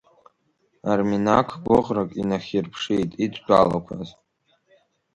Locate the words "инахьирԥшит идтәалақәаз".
2.21-4.07